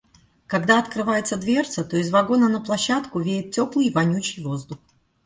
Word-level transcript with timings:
Когда 0.47 0.79
открывается 0.79 1.37
дверца, 1.37 1.83
то 1.83 1.95
из 1.95 2.09
вагона 2.09 2.49
на 2.49 2.59
площадку 2.59 3.19
веет 3.19 3.51
теплый 3.51 3.85
и 3.89 3.93
вонючий 3.93 4.43
воздух. 4.43 4.79